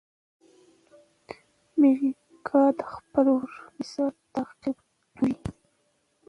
میکا 1.79 2.63
د 2.77 2.79
خپل 2.93 3.25
ورور 3.33 3.65
مثال 3.77 4.13
تعقیبوي. 4.35 5.33